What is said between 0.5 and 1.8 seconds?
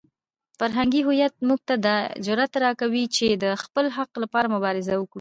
فرهنګي هویت موږ ته